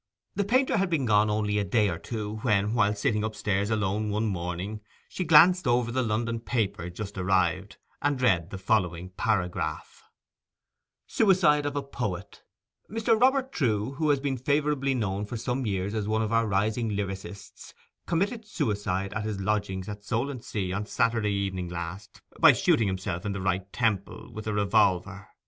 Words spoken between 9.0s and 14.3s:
paragraph: 'SUICIDE OF A POET 'Mr. Robert Trewe, who has